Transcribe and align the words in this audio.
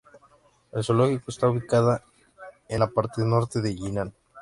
El 0.71 0.83
zoológico 0.83 1.29
está 1.29 1.47
ubicado 1.47 1.99
en 2.67 2.79
la 2.79 2.87
parte 2.87 3.23
norte 3.23 3.61
de 3.61 3.71
Jinan. 3.75 4.11